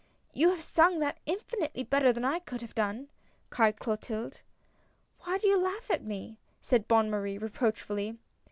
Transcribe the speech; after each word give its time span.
"You 0.41 0.49
have 0.49 0.63
sung 0.63 0.97
that 1.01 1.19
infinitely 1.27 1.83
better 1.83 2.11
than 2.11 2.25
I 2.25 2.39
could 2.39 2.61
have 2.61 2.73
done!" 2.73 3.09
cried 3.51 3.77
Clotilde. 3.77 4.41
"Why 5.19 5.37
do 5.37 5.47
you 5.47 5.59
laugh 5.61 5.91
at 5.91 6.03
me?" 6.03 6.39
said 6.59 6.87
Bonne 6.87 7.11
Marie, 7.11 7.37
reproachfully. 7.37 8.17